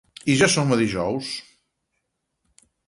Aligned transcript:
I 0.33 0.37
ja 0.37 0.47
som 0.53 0.73
dijous. 0.79 1.31